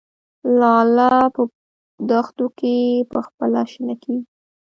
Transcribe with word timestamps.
لاله 0.59 1.11
په 1.35 1.41
دښتو 2.09 2.45
کې 2.57 2.73
پخپله 3.11 3.61
شنه 3.71 3.95
کیږي 4.03 4.23